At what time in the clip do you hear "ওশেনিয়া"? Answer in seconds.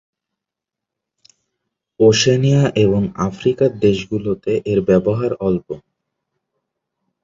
1.99-2.63